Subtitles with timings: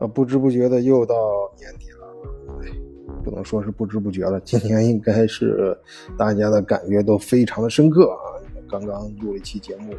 [0.00, 1.14] 呃，不知不觉的又到
[1.58, 2.68] 年底了，哎，
[3.22, 5.76] 不能说是不知不觉了，今年应该是
[6.16, 8.40] 大家的感觉都非常的深刻啊。
[8.68, 9.92] 刚刚录了一期节目，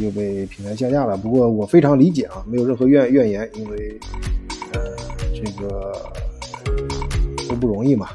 [0.00, 3.98] 又被平台下架了，不过我非常理解啊，没有任何怨怨言，因为
[4.72, 4.80] 呃，
[5.32, 5.92] 这个
[7.48, 8.08] 都不容易嘛，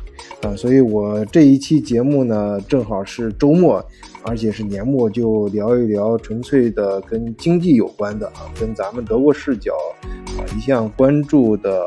[0.44, 3.84] 啊，所以我这一期节目呢，正好是周末。
[4.24, 9.74] 而且是年末，就聊一聊纯粹的跟经济有关的啊，跟咱们德国视角
[10.56, 11.82] 一向关注的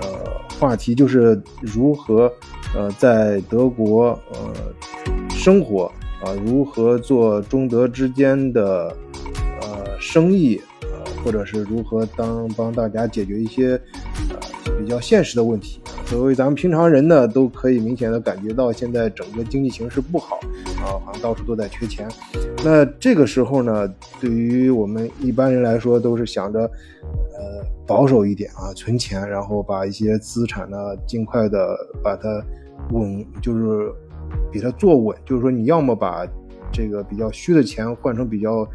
[0.00, 0.08] 呃
[0.58, 2.32] 话题，就是如何
[2.74, 4.52] 呃在德国呃
[5.30, 5.90] 生活
[6.24, 8.94] 啊，如何做中德之间的
[9.60, 13.80] 呃生意啊，或者是如何当帮大家解决一些
[14.30, 15.80] 呃比较现实的问题。
[16.06, 20.38] 所谓咱们平常人呢，都可以明显的感觉到现在整个经济形势不好
[20.78, 22.08] 啊，好像到处都在缺钱。
[22.64, 26.70] 那这个时候呢，对于我们一般人来说，都是想着，
[27.38, 32.28] 呃，保守一点啊，存钱，然后把一些资产呢，尽快的把它
[32.92, 33.92] 稳，就是
[34.50, 35.16] 比它做稳。
[35.24, 36.26] 就是说，你要么把
[36.72, 38.66] 这个比较虚的钱换成比较。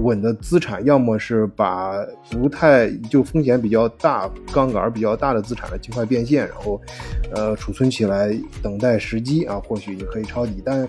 [0.00, 6.80] 稳的资产，要么是把不太就风险比较大、杠杆比较大的资产呢尽快变现，然后，
[7.34, 10.62] 呃，储存起来，等待时机啊，或许你可以抄底。
[10.64, 10.88] 但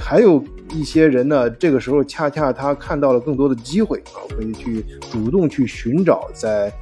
[0.00, 6.72] 还有一些人呢，这个时候恰恰他看到了更多的机会啊，可以去主动去寻找，在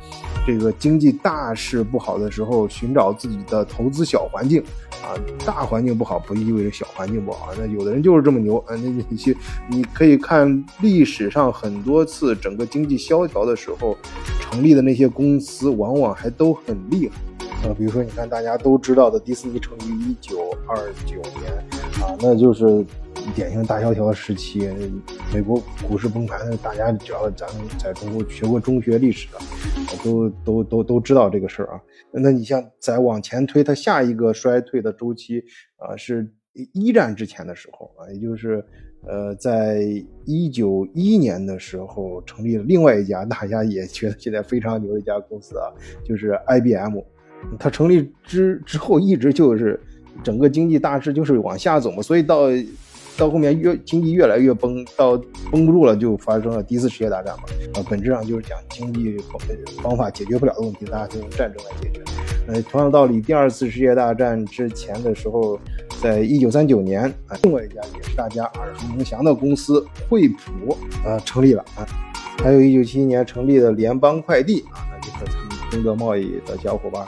[0.47, 4.63] 这个经济大势不好的时候，寻找自己的投资小环境。
[5.03, 5.13] 啊，
[5.45, 7.51] 大环境不好不意味着小环境不好。
[7.59, 8.71] 那有的人就是这么牛啊！
[8.71, 9.37] 那你去，
[9.69, 13.97] 你可以看历史上很多次整个经济萧条的时候，
[14.41, 17.69] 成立的那些公司，往往还都很厉害。
[17.69, 21.65] 啊，比如说，你看大家都知道的迪士尼成立于一九二九年，
[22.07, 22.85] 啊，那就是。
[23.35, 24.71] 典型大萧条时期，
[25.35, 29.39] 美国股市崩盘，大家只要咱们在中国学过中学历史的，
[30.05, 31.81] 都都都都知道这个事儿啊。
[32.13, 35.43] 那你像再往前推，它下一个衰退的周期
[35.77, 36.31] 啊，是
[36.73, 38.65] 一战之前的时候啊，也就是
[39.09, 39.81] 呃，在
[40.25, 45.73] 一九一一年的时候成立了另外一家大家也觉得现在非常牛的一家公司啊，
[46.05, 47.01] 就是 IBM。
[47.59, 49.79] 它成立之之后一直就是
[50.23, 52.49] 整个经济大势就是往下走嘛，所以到。
[53.19, 55.17] 到后面越经济越来越崩，到
[55.51, 57.45] 绷不住了，就发生了第一次世界大战嘛。
[57.73, 59.17] 啊，本质上就是讲经济
[59.83, 62.03] 方法解决不了的问题，大家就用战争来解决。
[62.47, 65.59] 呃，同样道理，第二次世界大战之前的时候，
[66.03, 71.89] 在一九三九年啊，另外一家也是大家耳熟能详的公司惠普啊成立了啊。
[72.45, 77.03] 还有一九七一年成立的联邦快递啊，那就是咱们中德贸易的小伙伴。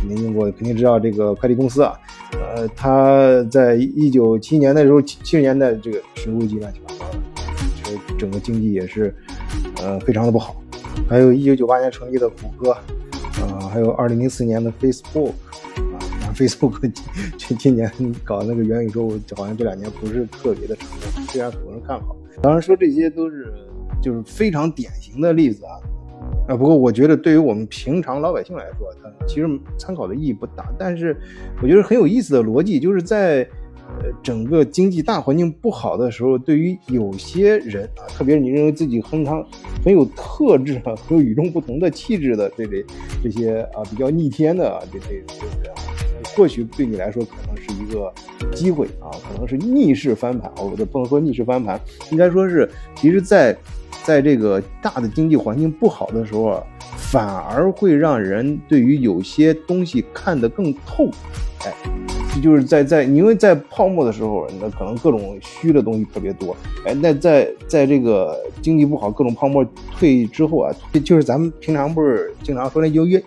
[0.00, 1.98] 肯定用过，肯定知道这个快递公司啊。
[2.32, 7.18] 呃，他在一九七年的时候，七十年代这个石油危机乱七八糟的，
[7.76, 9.14] 其实整个经济也是
[9.78, 10.56] 呃非常的不好。
[11.08, 12.72] 还有一九九八年成立的谷歌，
[13.40, 15.96] 啊，还有二零零四年的 Facebook，啊
[16.34, 16.92] ，Facebook
[17.38, 17.90] 今今年
[18.24, 22.16] 搞那个元宇宙，好像这两年不是特别的成功，虽然很多人看好。
[22.42, 23.52] 当然说这些都是
[24.02, 25.80] 就是非常典型的例子啊。
[26.48, 29.48] 啊，不过我觉得对于我们平常老百姓来说，它其实
[29.78, 30.72] 参考的意义不大。
[30.78, 31.16] 但是
[31.62, 33.46] 我觉得很有意思的逻辑，就是在
[34.00, 39.44] 呃整个经济大环境不好的时候，对于有些人啊，特别是你认为自己很常
[39.84, 42.84] 很有特质啊，很有与众不同的气质的这类
[43.22, 45.74] 这些啊比较逆天的啊这这就是啊，
[46.36, 48.12] 或许对你来说可能是一个
[48.52, 50.50] 机会啊，可能是逆势翻盘。
[50.56, 51.80] 我这不能说逆势翻盘，
[52.10, 53.56] 应该说是其实，在
[54.04, 56.62] 在这个大的经济环境不好的时候啊，
[56.96, 61.08] 反而会让人对于有些东西看得更透，
[61.64, 61.72] 哎，
[62.34, 69.64] 这就是在在因为在泡沫的时候，那可能各种虚的东西特别多，哎，那在在这个经济不好、各种泡沫
[69.96, 70.74] 退之后啊，
[71.04, 73.22] 就是咱们平常不是经常说那就越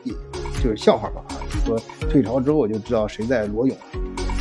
[0.62, 3.78] 就是笑话嘛啊，说退潮之后就知道谁在裸泳，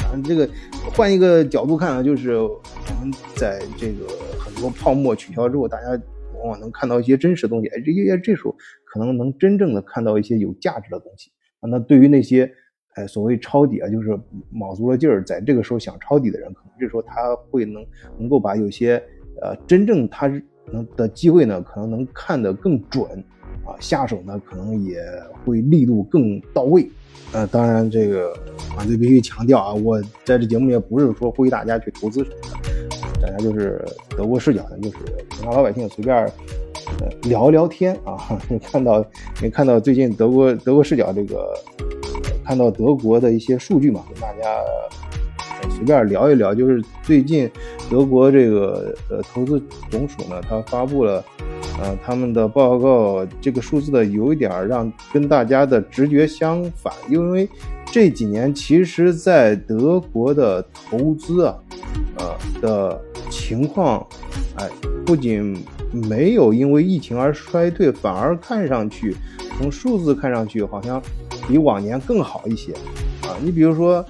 [0.03, 0.49] 反正这个
[0.93, 2.61] 换一个角度看啊，就是我
[3.01, 4.07] 们在这个
[4.37, 5.97] 很多泡沫取消之后，大家。
[6.45, 8.55] 往往能看到一些真实的东西，哎，这这这时候
[8.85, 11.31] 可能能真正的看到一些有价值的东西。
[11.67, 12.51] 那对于那些，
[12.95, 14.19] 哎，所谓抄底啊，就是
[14.51, 17.85] 卯足了劲儿，在这个时候想抄底的人，可能这时候他会能
[18.19, 19.03] 能够把有些
[19.41, 20.29] 呃真正他
[20.71, 23.11] 能的机会呢，可能能看得更准
[23.65, 25.01] 啊，下手呢可能也
[25.43, 26.87] 会力度更到位。
[27.33, 28.33] 呃，当然这个
[28.77, 32.74] 啊，这必须强调啊，我在这节目里不是说呼吁大家去投资什么的。
[33.25, 34.97] 大家就是德国视角的，就是
[35.31, 38.39] 平常老百姓随便呃聊聊天啊。
[38.71, 39.03] 看到
[39.41, 41.55] 没看到最近德国德国视角这个
[42.45, 44.61] 看到德国的一些数据嘛，跟大家
[45.71, 46.55] 随便聊一聊。
[46.55, 47.51] 就是最近
[47.91, 51.25] 德国这个呃投资总署呢，它发布了
[51.81, 57.49] 呃，他们的报告这个数字的有一点让跟大家的直觉相反，因为
[57.87, 61.57] 这几年其实，在德国的投资啊，
[62.19, 63.01] 呃的
[63.31, 64.07] 情况，
[64.57, 64.69] 哎，
[65.05, 65.57] 不仅
[65.93, 69.17] 没有因为疫情而衰退，反而看上去
[69.59, 71.01] 从数字看上去好像
[71.49, 72.73] 比往年更好一些
[73.23, 73.37] 啊。
[73.43, 74.05] 你比如说，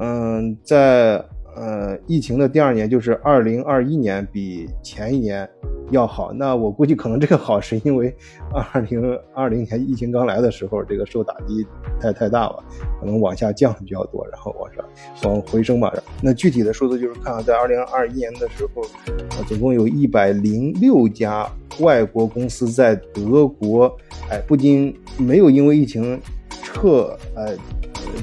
[0.00, 1.24] 嗯，在
[1.58, 5.48] 呃疫情的第二年，就是二零二一年，比前一年。
[5.90, 8.14] 要好，那我估计可能这个好是因为
[8.52, 11.66] 二零二零年疫情刚来的时候，这个受打击
[11.98, 12.62] 太太大了，
[13.00, 14.84] 可能往下降比较多，然后往上
[15.24, 15.90] 往回升吧。
[16.22, 18.82] 那具体的数字就是看，在二零二一年的时候，
[19.46, 21.50] 总共有一百零六家
[21.80, 23.90] 外国公司在德国，
[24.30, 26.20] 哎，不仅没有因为疫情
[26.62, 27.56] 撤，呃，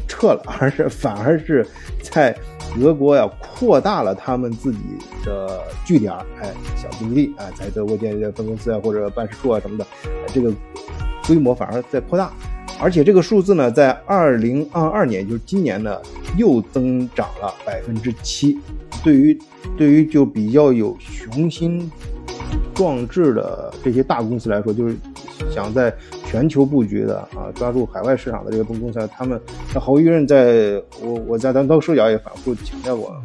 [0.07, 1.65] 撤了，而是反而是
[1.99, 2.37] 在。
[2.79, 4.79] 德国呀，扩大了他们自己
[5.23, 9.87] 的据点哎，小基地啊，在德国建立分公司啊或者办事处啊什么的，
[10.33, 10.53] 这个
[11.27, 12.31] 规模反而在扩大，
[12.79, 15.99] 而且这个数字呢，在二零二二年，就是今年呢，
[16.37, 18.59] 又增长了百分之七。
[19.03, 19.37] 对于
[19.77, 21.91] 对于就比较有雄心
[22.73, 24.95] 壮志的这些大公司来说，就是
[25.49, 25.93] 想在。
[26.35, 29.39] 全球布局的啊，抓住海外市场的这个公司，他们
[29.73, 33.15] 那毫无疑问，在我我在咱当视角也反复强调过，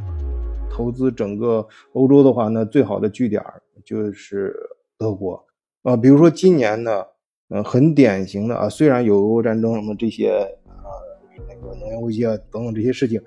[0.70, 3.42] 投资整个欧洲的话，那最好的据点
[3.84, 4.54] 就是
[4.96, 5.44] 德国
[5.82, 5.96] 啊。
[5.96, 7.04] 比如说今年呢，
[7.48, 10.46] 呃，很典型的啊，虽然有俄乌战争什么这些，
[11.48, 13.20] 那个能源危机啊等等这些事情，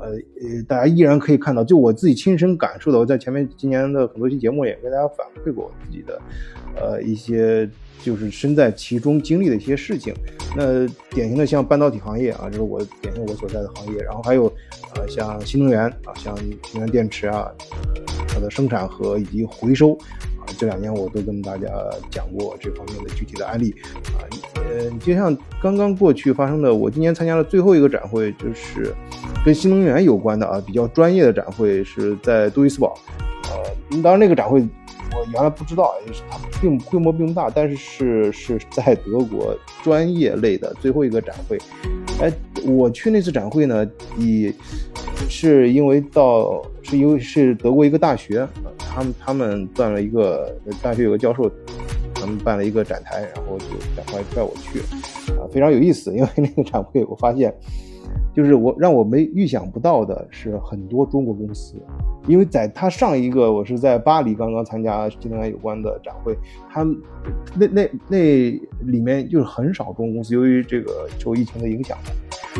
[0.00, 6.20] 呃呃，大家依然可以看到，就我自己亲身感受的，我在前面今年的很多期节目也跟大家反馈过我自己的
[6.76, 7.68] 呃一些。
[8.02, 10.14] 就是身在其中经历的一些事情，
[10.56, 14.50] 那典型的像半导体行业啊，这是我典型我所在的行业，然后还有，
[14.94, 17.52] 呃，像新能源啊，像新能源电池啊，
[18.26, 19.98] 它的生产和以及回收
[20.58, 21.68] 这两年我都跟大家
[22.10, 23.74] 讲过这方面的具体的案例
[24.14, 24.22] 啊，
[24.56, 28.94] 呃，就像刚刚过去发生的，我今年参加了最后一个展会，就是
[29.44, 32.98] 跟新能源有关的啊，比较专业的展会是在杜伊斯堡，
[33.44, 34.66] 呃，当然那个展会。
[35.12, 39.52] 我原来不知道，就是它并规模并不大，但是是是在德国
[39.82, 41.58] 专业类的最后一个展会。
[42.20, 42.32] 哎，
[42.64, 43.84] 我去那次展会呢，
[44.16, 44.54] 以
[45.28, 48.46] 是因为到是因为是德国一个大学，
[49.00, 51.50] 他们他们办了一个大学有个教授，
[52.14, 53.64] 他们办了一个展台，然后就
[53.96, 54.80] 赶快带我去，
[55.38, 57.54] 啊，非常有意思，因为那个展会我发现。
[58.32, 61.74] 就是我让我没预想不到的是，很多中国公司，
[62.28, 66.36] 因为在他上一个我是在巴黎刚刚参加新能源有关的展会，
[66.72, 66.84] 他
[67.56, 68.18] 那那那
[68.86, 71.98] 里面就是很少中国公司，由于这个受疫情的影响，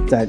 [0.09, 0.29] 在，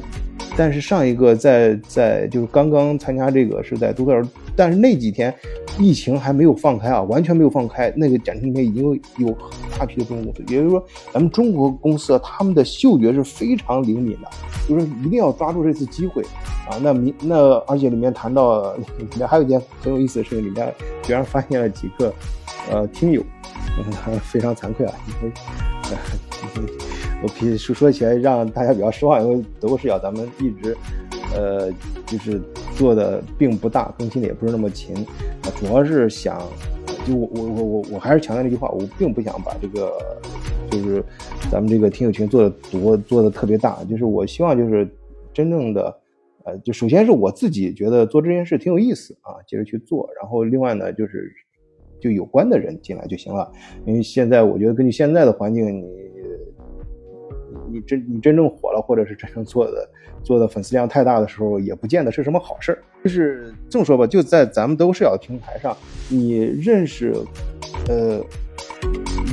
[0.56, 4.24] 但是上一个在在就是刚刚参加这个是在杜塞尔，
[4.56, 5.34] 但是那几天
[5.78, 9.36] 疫情还没有放开啊，完全没有放开，那个展厅里面已经有
[9.78, 14.28] 大批的中国公司，也就是说咱们中国公司啊，他们的嗅觉是非常灵敏的。
[14.68, 16.22] 就是一定要抓住这次机会
[16.70, 16.78] 啊！
[16.80, 18.84] 那明那而且里面谈到里
[19.16, 20.72] 面 还有一件很有意思的事情，里面
[21.02, 22.14] 居然发现了几个
[22.70, 23.20] 呃听友，
[24.22, 24.94] 非常惭愧啊！
[25.20, 26.72] 因 为
[27.24, 30.76] 我平时说起来让大家比较失望，因为德国视角咱们一直
[31.34, 31.68] 呃
[32.06, 32.40] 就是
[32.82, 36.42] 做的并不大，更新的也不是那么勤啊，主要是想
[37.06, 39.92] 就我我我我我还是强调那句话，我并不想把这个。
[40.72, 41.04] 就是
[41.50, 44.88] 咱们这个听友群做的多做的特别大，就是我希望就是
[45.30, 45.94] 真正的，
[46.44, 50.08] 呃，就首先是我自己觉得做这件事挺有意思啊，接着去做。
[50.18, 51.30] 然后另外呢，就是
[52.00, 53.52] 就有关的人进来就行了。
[53.84, 55.86] 因为现在我觉得根据现在的环境，你
[57.72, 59.88] 你真你真正火了，或者是真正做的
[60.22, 62.78] 做的粉丝量太大的时候，也不见得是什么好事儿。
[63.02, 65.76] 就是这么说吧，就在咱们都是要平台上，
[66.08, 67.14] 你认识，
[67.88, 68.20] 呃。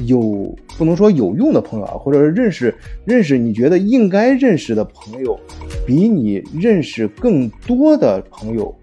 [0.06, 5.38] 有不能说有用的朋友啊，或者是认识认识你觉得应该认识的朋友，
[5.86, 8.74] 比你认识更多的朋友，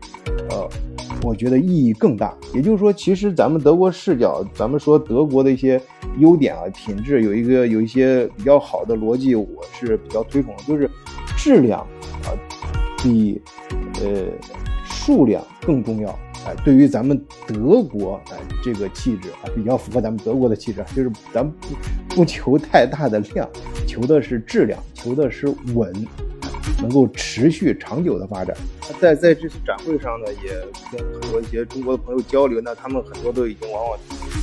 [1.23, 2.37] 我觉得意义更大。
[2.55, 5.81] 也就是说，其实咱们德国视角，咱们说德国的一些
[6.19, 10.91] 优点啊，品质有一个有一些比较好的逻辑，我是比较推崇的，就是
[11.37, 11.81] 质量
[12.25, 12.33] 啊
[13.03, 13.41] 比
[14.03, 14.25] 呃
[14.85, 16.09] 数量更重要。
[16.47, 23.49] 哎，对于咱们德国，哎，这个气质啊，比较符合咱们德国的气质，就是咱们不不求太大的量，
[23.85, 25.93] 求的是质量，求的是稳，
[26.81, 28.57] 能够持续长久的发展。
[29.01, 30.51] 在在这次展会上呢，也
[30.91, 33.99] 跟很多一些中国的朋友交流，那他们很多都已经往往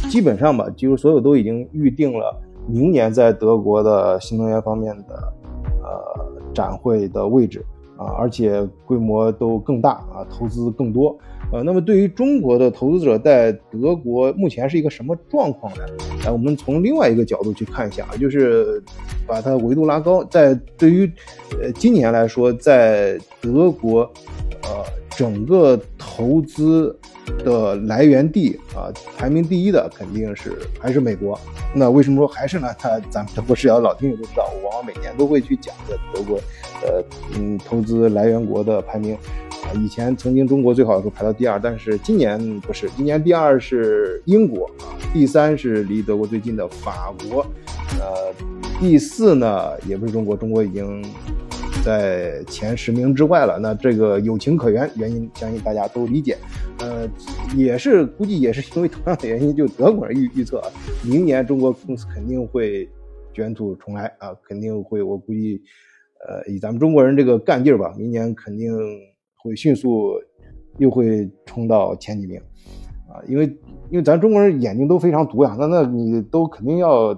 [0.10, 2.36] 基本上吧，几乎所有都已经预定了
[2.68, 5.34] 明年在德国的新能源方面的
[5.82, 7.66] 呃展会的位置
[7.98, 11.18] 啊，而且规模都更大啊，投资更多。
[11.52, 15.84] 呃，那么对于中国的投资者在德国目前是一个什么状况呢？
[16.26, 18.82] 来，我们从另外一个角度去看一下，就是
[19.28, 21.12] 把它维度拉高，在对于
[21.62, 24.02] 呃今年来说，在德国，
[24.64, 26.98] 呃，整个投资
[27.40, 31.40] 的来源地啊，排名第一的肯定是还是美国。
[31.74, 32.68] 那为什么说还是呢？
[32.78, 36.38] 他咱们德国视角老听友都知道，我往往每年都会去讲的德国，
[36.84, 37.04] 呃，
[37.36, 39.16] 嗯，投资来源国的排名。
[39.64, 47.46] 啊，以前曾经中国最好的时候排到第二，但是今年不是，今年第二是英国啊，第三是离德国最近的法国，
[47.98, 48.34] 呃，
[48.78, 51.02] 第四呢也不是中国，中国已经
[51.82, 53.58] 在前十名之外了。
[53.58, 56.38] 那这个有情可原，原因相信大家都理解。
[57.56, 60.62] 也是估计也是因为同样的原因，就德国人预预测，
[61.04, 62.90] 明年中国公司肯定会
[63.34, 65.62] 卷土重来啊，肯定会，我估计，
[66.28, 68.72] 呃，以咱们中国人这个干劲儿吧，明年肯定。
[69.46, 70.14] 会迅速
[70.78, 72.40] 又会冲到前几名，
[73.10, 73.46] 啊，因为
[73.90, 77.14] 因为咱中国人眼睛都非常毒呀，那那你都肯定要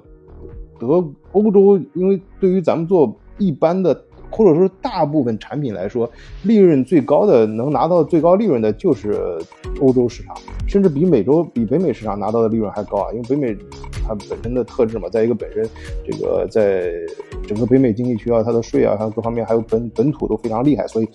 [0.79, 0.87] 得
[1.33, 3.93] 欧洲，因为对于咱们做一般的
[4.35, 6.09] 或者说大部分产品来说，
[6.43, 9.39] 利润最高的能拿到最高利润的就是
[9.79, 10.35] 欧洲市场，
[10.67, 13.57] 甚至比美洲比北美市场拿到的利润还高啊，因为北美
[14.05, 15.65] 它本身的特质嘛，在一个本身
[16.05, 16.91] 这个在
[17.47, 21.07] 整个北美经济区啊，它的税啊，还有各方面还有本本土都非常厉害，所以。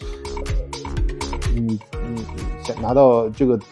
[1.52, 2.22] 你你
[2.62, 3.64] 想拿到这个的，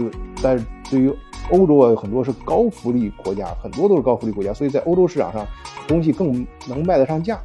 [0.43, 1.11] 但是对于
[1.53, 5.47] 欧洲啊，很多是高福利国家，很多都是高福利国家，所以在欧洲市场上
[5.87, 7.41] 东西更能卖得上价。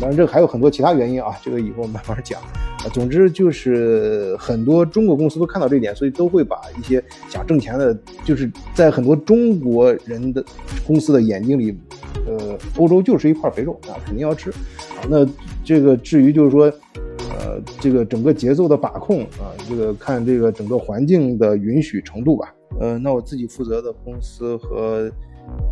[0.00, 2.88] 当然，这还有很多其他原因啊，这个以后慢慢讲啊。
[2.92, 10.44] 总之就是很多中国公司都看到这一点，所以都会把一些想挣钱的，就是在很多中国人的
[10.86, 11.76] 公司的眼睛里，
[12.26, 15.02] 呃，欧洲就是一块肥肉啊，肯定要吃啊。
[15.08, 15.26] 那
[15.64, 16.72] 这个至于就是说。
[17.40, 22.54] 呃，这个整个节奏的把控啊，这个看这个整个环境的允许程度吧。
[22.80, 25.10] 呃，那我自己负责的公司和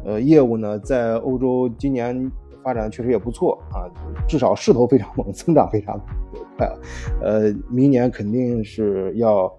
[0.05, 2.31] 呃业务呢，在欧洲今年
[2.63, 3.85] 发展确实也不错啊，
[4.29, 6.01] 至少势头非常猛， 增长非常
[6.57, 6.71] 快。
[7.21, 9.53] 呃，明年肯定是要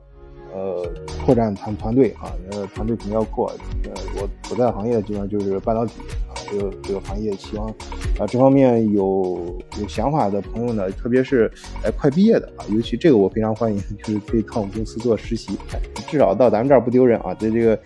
[0.54, 0.86] 呃
[1.26, 3.52] 扩展团团队啊，呃团队肯定要扩。
[3.84, 6.34] 呃，我所在行业基本上就是半导体啊。
[6.50, 7.68] 这个这个行业，希望
[8.20, 11.52] 啊这方面有有想法的朋友呢，特别是
[11.84, 15.58] 哎快毕业的啊，尤其这个我非常欢迎， 就是可以到我们公司做实习，
[16.08, 17.34] 至少到咱们这儿不丢人啊。
[17.34, 17.80] 在这个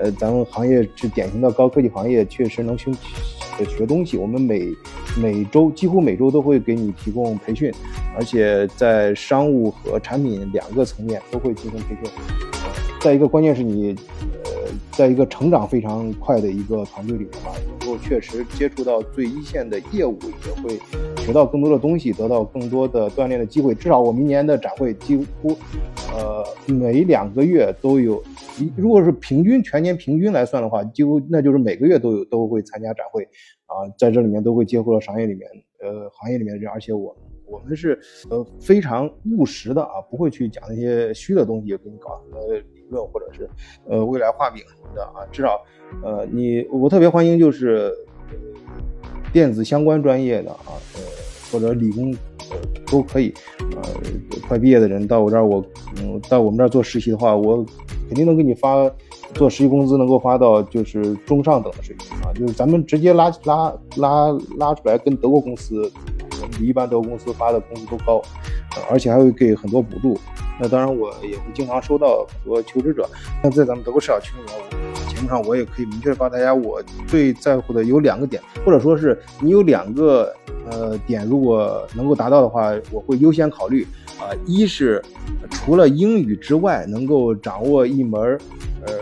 [0.00, 2.92] 呃咱们行业是典型的高科技行业，确实能学
[3.64, 4.16] 学东西。
[4.16, 4.74] 我们每
[5.20, 7.72] 每周几乎每周都会给你提供培训，
[8.16, 12.12] 而且在商务和产品两个层面都会进行培训。
[13.00, 13.96] 再一个关键是你。
[14.44, 14.50] 呃
[14.90, 20.78] 在一个成长非常快的一个团队里面吧，能够确实接触到最一线的业务，也会
[21.24, 23.72] 学到更多的东西，得到更多的锻炼的机会。
[23.76, 25.56] 至少我明年的展会几乎，
[26.18, 28.20] 呃，每两个月都有，
[28.76, 33.22] 如果是平均全年平均来算的话，几乎那就是每个月都有都会参加展会，
[33.66, 35.48] 啊，在这里面都会接触到商业里面，
[35.80, 37.96] 呃，行业里面的人，而且我我们是
[38.28, 42.82] 呃非常务实的啊，不会去讲那些虚的东西，给你搞什么理。
[42.92, 43.48] 论或者是
[43.88, 45.58] 呃未来画饼什么的啊，至少
[46.04, 47.90] 呃你我特别欢迎就是
[49.32, 51.00] 电子相关专业的啊呃
[51.50, 52.12] 或者理工
[52.50, 53.82] 呃都可以呃
[54.48, 55.64] 快毕业的人到我这儿我
[55.98, 57.64] 嗯到我们这儿做实习的话，我
[58.08, 58.90] 肯定能给你发
[59.34, 65.90] 做实习工资能够发到就是中上等的水平啊，就是咱们直接拉拉拉拉出来跟德国公司
[66.58, 68.20] 比一般德国公司发的工资都高，
[68.90, 70.18] 而且还会给很多补助。
[70.60, 73.08] 那当然，我也会经常收到很多求职者。
[73.42, 74.91] 那在咱们德国市场群里面，节
[75.22, 80.34] 目上我也可以明确告诉大家，我最在乎的有两个点，或者说是你有两个
[80.70, 83.86] 呃点，如果能够达到的话，我会优先考虑。
[84.20, 85.02] 啊，一是
[85.50, 88.38] 除了英语之外，能够掌握一门
[88.86, 88.92] 呃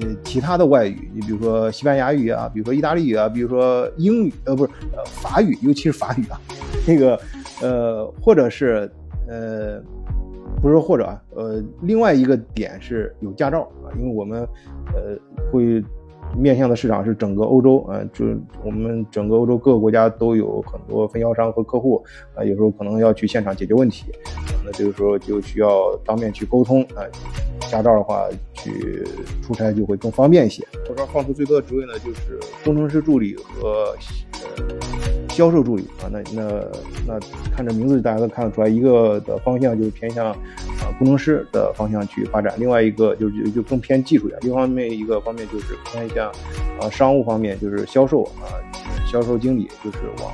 [0.00, 6.40] 呃其他的外语，你比如说西班牙语啊，比如说意大利语啊，比如说英语，呃，不是呃法语，尤其是法语啊，
[6.86, 7.20] 那个
[7.60, 8.90] 呃，或者是
[9.28, 9.82] 呃。
[10.60, 14.40] 不是说或者啊，呃，另外一个点是有驾照啊，因为我们，
[14.94, 15.16] 呃，
[15.52, 15.82] 会
[16.36, 18.24] 面向的市场是整个欧洲啊，就
[18.64, 22.02] 我们整个欧洲各个国家都有很多分销商和客户
[22.34, 24.06] 啊，有时候可能要去现场解决问题，
[24.64, 27.04] 那这个时候就需要当面去沟通啊，
[27.70, 29.04] 驾照的话去
[29.42, 30.66] 出差就会更方便一些。
[30.88, 33.94] 我这儿放出最多的职位呢，就是工程师助理和
[34.58, 35.15] 呃。
[35.36, 36.64] 销售助理啊，那那
[37.06, 37.20] 那
[37.54, 44.38] 看这名字，大家都看得出来，一个的方向就是偏向啊工程师的方向去发展，另外一个就是就就更偏技术一点。
[44.44, 46.28] 一方面一个方面就是偏向
[46.80, 48.48] 啊商务方面，就是销售啊
[49.06, 50.32] 销售经理，就是往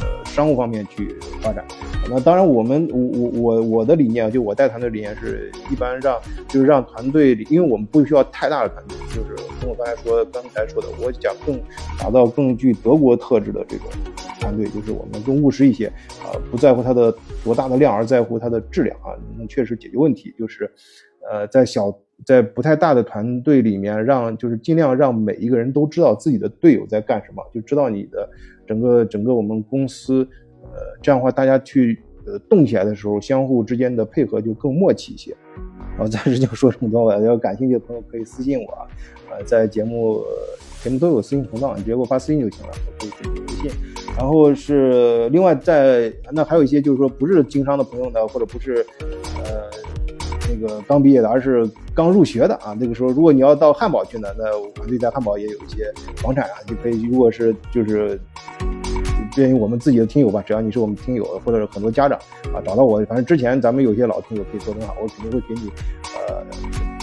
[0.00, 1.62] 呃商务方面去发展。
[2.10, 11.60] 那当然，我们我我我我的理念，就我带团队理念是一般让就是让团队，因为我们不需要太大的团队，就是跟我刚才说刚才说的，我想更
[11.98, 13.86] 打造更具德国特质的这种
[14.40, 15.86] 团队，就是我们更务实一些
[16.22, 17.14] 啊，不在乎它的
[17.44, 20.34] 多大的量，而在乎它的质量啊，能确实解决问题。
[20.38, 20.70] 就是
[21.30, 28.28] 呃，在小在不太大的团队里面，让就是尽量让每一个人都知道自己的队友在干什么，就知道你的
[28.66, 30.26] 整个整个我们公司。
[30.62, 35.34] 呃，这样的话，大家去呃动起来的时候，相互之间的配合就更默契一些。
[35.96, 38.86] 然后暂时就说这么多吧，要感兴趣的朋友可以私信我啊，
[39.30, 40.20] 呃，在节目
[40.82, 43.87] 节目都有私信通道，你直接给我发私信就行了，我可以给你微信。
[44.18, 48.84] 然后是另外在那还有一些就是说不是经商的朋友呢，或者不是
[49.36, 49.70] 呃
[50.50, 52.76] 那个刚毕业的，而是刚入学的啊。
[52.78, 57.04] 那个时候如果你要到汉堡去呢，那我团队在汉堡也有一些房产啊，就可以。
[57.04, 58.20] 如果是就是。
[59.36, 62.18] 便于我们自己的听友吧，只要你是我们听友，或者是很多家长
[62.52, 65.70] 啊，找到我，反正之前咱们有些老听友可以做很好，我肯定会给你，
[66.16, 66.42] 呃，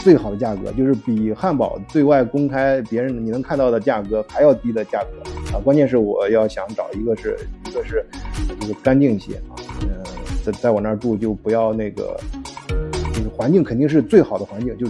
[0.05, 5.59] 最好的价格，就是比汉堡对外公开别人你能看到的价格还要低的价格啊。
[5.63, 7.35] 关键是我要想找一个是
[7.67, 8.05] 一个是
[8.61, 9.89] 就是干净一些啊，嗯，
[10.43, 12.15] 在在我那儿住就不要那个，
[13.15, 14.85] 就是环境肯定是最好的环境，就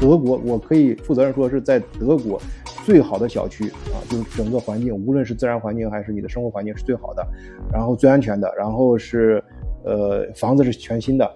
[0.00, 2.40] 德国，我可以负责任说是在德国。
[2.82, 7.24] 最好的小区啊，就是整个环境，无论是自然环境还是你的生活环境是最好的，
[7.70, 9.40] 然后最安全的，然后是，
[9.84, 11.30] 呃，房子是全新的，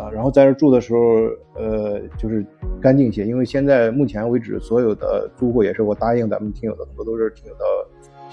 [0.00, 1.00] 啊，然后在这住的时候，
[1.54, 2.44] 呃，就是
[2.80, 7.64] 干净些，因为现在目前为止所有的租户也是我答应咱们听友的，很多都是听友的。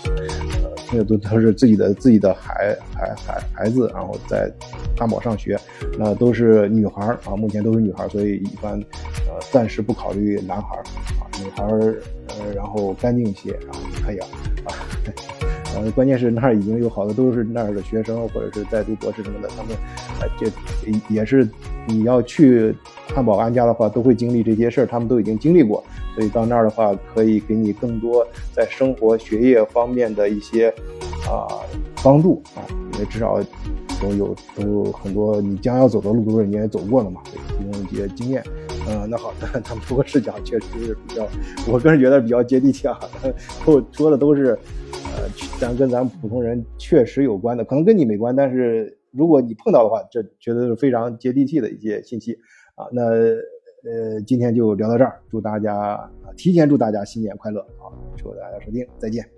[0.06, 4.50] 呃，听友都都是自己的自己的孩孩孩孩子，然后在
[4.96, 5.60] 汉堡上学，
[5.98, 8.74] 那都是女孩啊，目前都是女孩，所以一般
[9.28, 14.28] 呃暂时不考虑男孩啊，女孩呃然后干净一些，然后就可以了
[15.92, 19.76] 关键是那儿已经有好多都是那儿的学生或者是在读博士什么的，他们
[20.20, 20.48] 呃这
[21.10, 21.48] 也是
[21.88, 22.76] 你要去
[23.14, 25.84] 汉堡安家的话，都会经历这些事儿，他们都已经经历过。
[26.16, 30.70] 所以到那儿的话，可以给你更多在生活、学业方面的一些
[31.30, 31.48] 啊
[32.04, 33.40] 帮助啊，因为至少
[34.02, 37.38] 都有都有很多你将要走的路都是人家走过了嘛，提
[37.72, 38.44] 供一些经验。
[38.90, 41.28] 嗯，那好的， 他们不过视角确实是比较，
[41.68, 42.98] 我个人觉得比较接地气啊，
[43.92, 44.58] 说的都是
[45.18, 52.38] 呃咱跟咱们普通人确实有关的，可能跟你没关，但是如果你碰到的话，这绝对是非常接地气的一些信息
[52.76, 53.04] 啊，那。
[53.84, 57.88] 呃，今天就聊到这儿，祝大家提前祝大家新年快乐啊！
[58.18, 59.37] 祝大家收听，再见。